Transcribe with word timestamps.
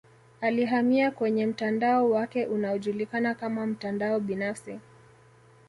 Alihamia 0.41 1.11
kwenye 1.11 1.45
mtandao 1.45 2.09
wake 2.09 2.45
unaojulikana 2.45 3.35
kama 3.35 3.65
mtandao 3.65 4.19
binafsi 4.19 4.79